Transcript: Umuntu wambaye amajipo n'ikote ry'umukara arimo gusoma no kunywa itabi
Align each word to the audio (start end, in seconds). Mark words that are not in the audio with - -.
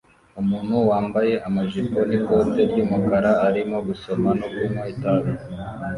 Umuntu 0.41 0.75
wambaye 0.89 1.33
amajipo 1.47 1.97
n'ikote 2.09 2.61
ry'umukara 2.69 3.31
arimo 3.47 3.77
gusoma 3.87 4.29
no 4.39 4.47
kunywa 4.55 4.83
itabi 4.93 5.31